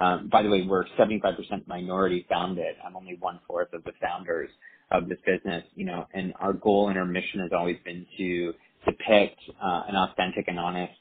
Um, 0.00 0.28
by 0.28 0.42
the 0.42 0.50
way, 0.50 0.66
we're 0.68 0.84
75% 0.98 1.66
minority 1.68 2.26
founded. 2.28 2.74
I'm 2.84 2.96
only 2.96 3.16
one 3.20 3.38
fourth 3.46 3.72
of 3.72 3.84
the 3.84 3.92
founders 4.02 4.50
of 4.90 5.08
this 5.08 5.18
business. 5.26 5.64
You 5.74 5.86
know, 5.86 6.06
and 6.14 6.34
our 6.40 6.52
goal 6.52 6.88
and 6.90 6.98
our 6.98 7.06
mission 7.06 7.40
has 7.40 7.50
always 7.56 7.76
been 7.84 8.06
to 8.18 8.54
depict 8.86 9.40
uh, 9.62 9.82
an 9.88 9.96
authentic 9.96 10.48
and 10.48 10.58
honest 10.58 10.92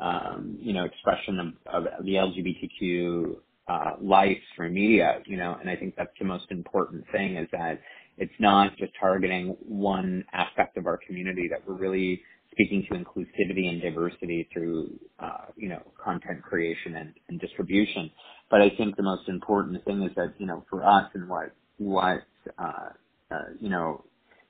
um, 0.00 0.58
you 0.60 0.72
know, 0.72 0.84
expression 0.84 1.56
of, 1.66 1.84
of 1.84 2.04
the 2.04 2.12
LGBTQ 2.14 3.36
uh, 3.68 3.92
life 4.02 4.38
through 4.56 4.70
media, 4.72 5.20
you 5.26 5.36
know, 5.36 5.56
and 5.60 5.70
I 5.70 5.76
think 5.76 5.94
that's 5.96 6.10
the 6.18 6.26
most 6.26 6.46
important 6.50 7.04
thing 7.12 7.36
is 7.36 7.48
that 7.52 7.80
it's 8.18 8.32
not 8.38 8.76
just 8.78 8.92
targeting 9.00 9.56
one 9.66 10.24
aspect 10.32 10.76
of 10.76 10.86
our 10.86 10.98
community, 11.06 11.48
that 11.50 11.60
we're 11.66 11.76
really 11.76 12.20
speaking 12.52 12.84
to 12.90 12.98
inclusivity 12.98 13.68
and 13.68 13.80
diversity 13.80 14.48
through, 14.52 14.90
uh, 15.20 15.46
you 15.56 15.68
know, 15.68 15.80
content 16.02 16.42
creation 16.42 16.96
and, 16.96 17.14
and 17.28 17.40
distribution. 17.40 18.10
But 18.50 18.62
I 18.62 18.70
think 18.76 18.96
the 18.96 19.02
most 19.02 19.28
important 19.28 19.84
thing 19.84 20.02
is 20.02 20.10
that, 20.16 20.34
you 20.38 20.46
know, 20.46 20.64
for 20.68 20.84
us 20.84 21.10
and 21.14 21.28
what, 21.28 21.52
what, 21.78 22.22
uh, 22.58 22.90
uh, 23.30 23.52
you 23.60 23.68
know, 23.68 24.04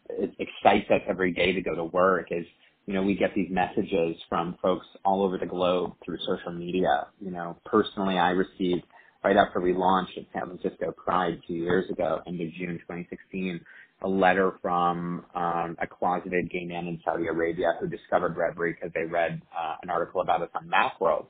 it 0.08 0.32
excites 0.38 0.90
us 0.90 1.02
every 1.08 1.32
day 1.32 1.52
to 1.52 1.60
go 1.60 1.74
to 1.74 1.84
work 1.84 2.28
is 2.30 2.46
you 2.90 2.94
know, 2.94 3.02
we 3.02 3.14
get 3.14 3.34
these 3.36 3.48
messages 3.50 4.16
from 4.28 4.56
folks 4.60 4.86
all 5.04 5.22
over 5.22 5.38
the 5.38 5.46
globe 5.46 5.92
through 6.04 6.18
social 6.26 6.52
media. 6.52 7.06
You 7.20 7.30
know, 7.30 7.56
personally, 7.64 8.18
I 8.18 8.30
received 8.30 8.82
right 9.22 9.36
after 9.36 9.60
we 9.60 9.74
launched 9.74 10.18
at 10.18 10.24
San 10.32 10.46
Francisco 10.46 10.92
Pride 10.92 11.40
two 11.46 11.54
years 11.54 11.88
ago, 11.88 12.20
end 12.26 12.40
of 12.40 12.48
June 12.54 12.80
2016, 12.80 13.60
a 14.02 14.08
letter 14.08 14.54
from 14.60 15.24
um, 15.36 15.76
a 15.80 15.86
closeted 15.86 16.50
gay 16.50 16.64
man 16.64 16.88
in 16.88 17.00
Saudi 17.04 17.28
Arabia 17.28 17.74
who 17.80 17.86
discovered 17.86 18.34
Revry 18.34 18.74
because 18.74 18.90
they 18.92 19.04
read 19.04 19.40
uh, 19.56 19.76
an 19.82 19.90
article 19.90 20.22
about 20.22 20.42
us 20.42 20.48
on 20.56 20.68
Macworld. 20.68 21.26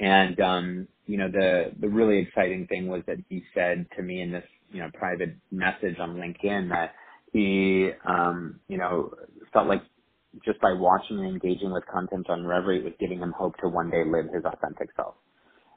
And 0.00 0.40
um, 0.40 0.88
you 1.06 1.18
know, 1.18 1.28
the 1.30 1.72
the 1.78 1.88
really 1.88 2.20
exciting 2.20 2.66
thing 2.68 2.86
was 2.86 3.02
that 3.06 3.18
he 3.28 3.42
said 3.54 3.86
to 3.96 4.02
me 4.02 4.22
in 4.22 4.32
this 4.32 4.44
you 4.72 4.80
know 4.80 4.90
private 4.94 5.36
message 5.50 5.96
on 6.00 6.16
LinkedIn 6.16 6.70
that 6.70 6.94
he 7.32 7.90
um, 8.06 8.60
you 8.68 8.78
know 8.78 9.10
felt 9.52 9.68
like 9.68 9.82
just 10.44 10.60
by 10.60 10.72
watching 10.72 11.18
and 11.18 11.28
engaging 11.28 11.72
with 11.72 11.84
content 11.92 12.28
on 12.30 12.40
Revry, 12.40 12.78
it 12.78 12.84
was 12.84 12.94
giving 12.98 13.18
him 13.18 13.32
hope 13.36 13.54
to 13.58 13.68
one 13.68 13.90
day 13.90 14.02
live 14.04 14.26
his 14.32 14.44
authentic 14.44 14.88
self, 14.96 15.14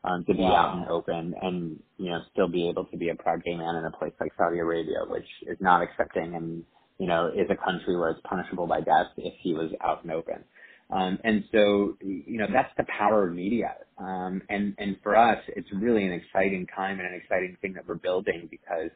um, 0.04 0.24
to 0.26 0.34
be 0.34 0.42
wow. 0.42 0.56
out 0.56 0.78
and 0.78 0.90
open, 0.90 1.36
and 1.42 1.80
you 1.98 2.10
know 2.12 2.20
still 2.32 2.48
be 2.48 2.70
able 2.70 2.86
to 2.86 2.98
be 2.98 3.10
a 3.10 3.16
proud 3.16 3.44
gay 3.44 3.56
man 3.56 3.76
in 3.76 3.86
a 3.86 3.92
place 3.92 4.14
like 4.20 4.32
Saudi 4.38 4.60
Arabia, 4.60 5.00
which 5.08 5.28
is 5.48 5.58
not 5.60 5.82
accepting 5.84 6.36
and 6.36 6.64
you 7.00 7.08
know 7.08 7.28
is 7.28 7.50
a 7.52 7.66
country 7.66 7.98
where 7.98 8.12
it's 8.12 8.22
punishable 8.28 8.68
by 8.68 8.80
death 8.80 9.12
if 9.18 9.34
he 9.42 9.54
was 9.54 9.72
out 9.84 10.04
and 10.04 10.12
open. 10.12 10.44
Um, 10.92 11.18
and 11.24 11.44
so, 11.52 11.98
you 12.02 12.38
know, 12.38 12.48
that's 12.52 12.72
the 12.78 12.86
power 12.98 13.28
of 13.28 13.34
media. 13.34 13.76
Um, 13.98 14.42
and, 14.50 14.76
and 14.78 14.98
for 15.02 15.16
us, 15.16 15.40
it's 15.48 15.68
really 15.74 16.06
an 16.06 16.12
exciting 16.12 16.68
time 16.76 17.00
and 17.00 17.08
an 17.08 17.20
exciting 17.22 17.58
thing 17.62 17.74
that 17.74 17.88
we're 17.88 17.96
building 17.96 18.48
because 18.52 18.92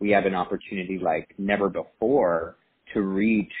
we 0.00 0.10
have 0.10 0.24
an 0.24 0.34
opportunity 0.34 0.98
like 0.98 1.34
never 1.38 1.68
before 1.68 2.56
to 2.94 3.02
reach 3.02 3.52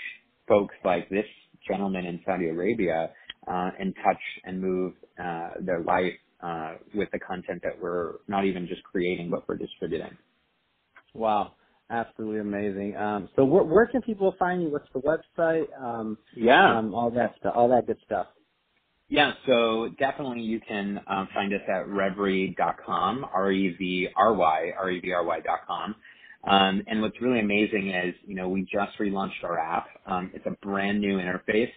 folks 0.48 0.74
like 0.84 1.08
this 1.10 1.26
gentleman 1.68 2.06
in 2.06 2.20
Saudi 2.24 2.48
Arabia 2.48 3.10
uh, 3.46 3.70
and 3.78 3.94
touch 4.04 4.20
and 4.44 4.60
move 4.60 4.94
uh, 5.22 5.50
their 5.60 5.80
life 5.80 6.12
uh, 6.42 6.74
with 6.94 7.08
the 7.12 7.18
content 7.18 7.60
that 7.62 7.80
we're 7.80 8.14
not 8.28 8.44
even 8.44 8.66
just 8.66 8.82
creating, 8.84 9.30
but 9.30 9.48
we're 9.48 9.56
distributing. 9.56 10.16
Wow, 11.14 11.52
absolutely 11.90 12.40
amazing. 12.40 12.96
Um, 12.96 13.28
so 13.36 13.44
where, 13.44 13.64
where, 13.64 13.86
can 13.86 14.02
people 14.02 14.34
find 14.38 14.62
you? 14.62 14.70
What's 14.70 14.88
the 14.94 15.00
website? 15.00 15.66
Um, 15.80 16.18
yeah, 16.36 16.78
um, 16.78 16.94
all 16.94 17.10
that 17.12 17.34
stuff, 17.40 17.54
all 17.56 17.68
that 17.70 17.86
good 17.86 17.98
stuff. 18.06 18.26
Yeah, 19.08 19.32
so 19.46 19.90
definitely 19.98 20.40
you 20.40 20.60
can 20.60 21.00
um, 21.06 21.28
find 21.34 21.52
us 21.52 21.60
at 21.68 21.86
revry.com, 21.86 23.26
R-E-V-R-Y, 23.34 24.72
R-E-V-R-Y.com. 24.78 25.94
Um, 26.46 26.82
and 26.86 27.02
what's 27.02 27.20
really 27.20 27.40
amazing 27.40 27.90
is, 27.90 28.14
you 28.26 28.34
know, 28.34 28.48
we 28.48 28.62
just 28.62 28.98
relaunched 28.98 29.44
our 29.44 29.58
app. 29.58 29.86
Um, 30.06 30.30
it's 30.34 30.46
a 30.46 30.56
brand 30.66 31.00
new 31.00 31.18
interface. 31.18 31.70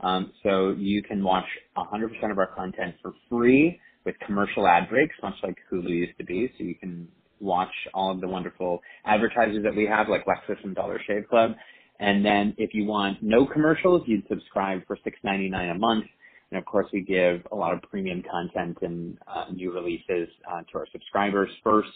Um, 0.00 0.32
so 0.42 0.74
you 0.78 1.02
can 1.02 1.22
watch 1.24 1.46
100% 1.76 2.30
of 2.30 2.38
our 2.38 2.54
content 2.54 2.94
for 3.02 3.14
free 3.30 3.80
with 4.04 4.14
commercial 4.26 4.66
ad 4.66 4.88
breaks, 4.90 5.14
much 5.22 5.34
like 5.42 5.56
Hulu 5.72 5.88
used 5.88 6.18
to 6.18 6.24
be. 6.24 6.50
So 6.58 6.64
you 6.64 6.74
can 6.74 7.08
watch 7.40 7.72
all 7.92 8.10
of 8.10 8.20
the 8.20 8.28
wonderful 8.28 8.80
advertisers 9.04 9.62
that 9.64 9.74
we 9.74 9.86
have, 9.86 10.08
like 10.08 10.24
Lexus 10.26 10.62
and 10.64 10.74
Dollar 10.74 11.00
Shave 11.06 11.28
Club. 11.28 11.52
And 12.00 12.24
then 12.24 12.54
if 12.58 12.74
you 12.74 12.84
want 12.86 13.22
no 13.22 13.46
commercials, 13.46 14.02
you'd 14.06 14.26
subscribe 14.28 14.86
for 14.86 14.96
$6.99 14.96 15.70
a 15.70 15.78
month. 15.78 16.06
And 16.50 16.58
of 16.58 16.64
course, 16.66 16.86
we 16.92 17.00
give 17.00 17.46
a 17.52 17.54
lot 17.56 17.72
of 17.72 17.82
premium 17.82 18.22
content 18.30 18.78
and 18.82 19.18
uh, 19.26 19.46
new 19.52 19.72
releases 19.72 20.28
uh, 20.50 20.62
to 20.70 20.78
our 20.78 20.86
subscribers 20.92 21.50
first 21.62 21.88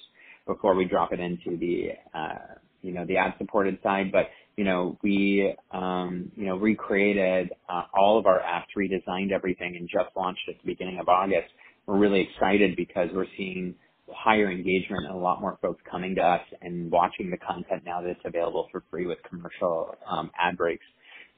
before 0.47 0.75
we 0.75 0.85
drop 0.85 1.13
it 1.13 1.21
into 1.21 1.57
the 1.59 1.91
uh, 2.13 2.55
you 2.83 2.93
know 2.93 3.05
the 3.05 3.17
ad 3.17 3.35
supported 3.39 3.79
side. 3.83 4.11
But 4.11 4.31
you 4.57 4.65
know 4.65 4.99
we 5.03 5.55
um, 5.71 6.33
you 6.35 6.47
know 6.47 6.57
recreated 6.57 7.51
uh, 7.69 7.83
all 7.95 8.19
of 8.19 8.27
our 8.27 8.41
apps, 8.41 8.67
redesigned 8.77 9.31
everything, 9.31 9.77
and 9.77 9.89
just 9.89 10.17
launched 10.17 10.41
at 10.49 10.55
the 10.61 10.67
beginning 10.67 10.99
of 10.99 11.09
August. 11.09 11.49
We're 11.87 11.99
really 11.99 12.29
excited 12.33 12.75
because 12.77 13.09
we're 13.15 13.27
seeing 13.37 13.75
higher 14.13 14.51
engagement 14.51 15.07
and 15.07 15.15
a 15.15 15.19
lot 15.19 15.41
more 15.41 15.59
folks 15.61 15.81
coming 15.91 16.15
to 16.17 16.23
us 16.23 16.41
and 16.63 16.91
watching 16.91 17.31
the 17.31 17.37
content 17.37 17.83
now 17.85 18.01
that 18.01 18.11
it's 18.11 18.21
available 18.25 18.69
for 18.71 18.83
free 18.91 19.07
with 19.07 19.19
commercial 19.29 19.95
um, 20.11 20.31
ad 20.39 20.57
breaks. 20.57 20.85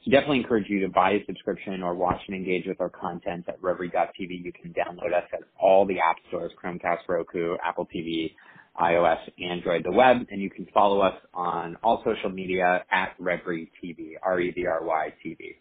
So 0.05 0.11
definitely 0.11 0.39
encourage 0.39 0.65
you 0.69 0.81
to 0.81 0.89
buy 0.89 1.11
a 1.11 1.25
subscription 1.27 1.83
or 1.83 1.95
watch 1.95 2.21
and 2.27 2.35
engage 2.35 2.67
with 2.67 2.81
our 2.81 2.89
content 2.89 3.45
at 3.49 3.61
Revry.tv. 3.61 4.45
You 4.45 4.53
can 4.53 4.73
download 4.73 5.15
us 5.15 5.29
at 5.33 5.41
all 5.61 5.87
the 5.87 6.01
app 6.01 6.17
stores, 6.29 6.53
Chromecast, 6.63 7.07
Roku, 7.07 7.57
Apple 7.63 7.87
TV, 7.95 8.33
iOS, 8.81 9.19
Android, 9.43 9.85
the 9.85 9.93
web, 9.93 10.17
and 10.31 10.41
you 10.41 10.49
can 10.49 10.67
follow 10.73 11.01
us 11.01 11.15
on 11.35 11.77
all 11.83 12.03
social 12.05 12.31
media 12.31 12.83
at 12.91 13.19
Revry 13.21 13.69
TV, 13.83 14.13
R-E-V-R-Y 14.23 15.15
TV. 15.25 15.57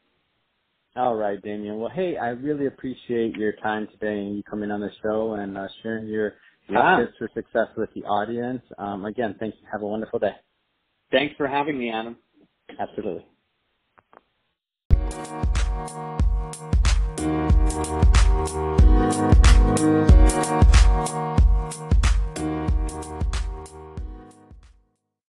All 0.95 1.15
right, 1.15 1.41
Damien. 1.41 1.79
Well, 1.79 1.91
hey, 1.93 2.17
I 2.17 2.29
really 2.29 2.65
appreciate 2.65 3.35
your 3.35 3.53
time 3.61 3.87
today 3.91 4.19
and 4.19 4.37
you 4.37 4.43
coming 4.43 4.71
on 4.71 4.79
the 4.79 4.89
show 5.03 5.33
and 5.33 5.57
uh, 5.57 5.67
sharing 5.83 6.07
your 6.07 6.33
yeah. 6.73 6.97
tips 6.97 7.13
for 7.17 7.29
success 7.33 7.67
with 7.77 7.93
the 7.93 8.03
audience. 8.03 8.61
Um, 8.77 9.05
again, 9.05 9.35
thanks. 9.39 9.57
Have 9.71 9.81
a 9.81 9.87
wonderful 9.87 10.19
day. 10.19 10.35
Thanks 11.11 11.35
for 11.37 11.47
having 11.47 11.77
me, 11.77 11.91
Adam. 11.91 12.17
Absolutely. 12.79 13.25